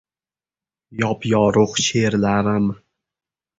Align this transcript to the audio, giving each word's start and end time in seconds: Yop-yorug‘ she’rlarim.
Yop-yorug‘ 1.01 1.77
she’rlarim. 1.89 2.69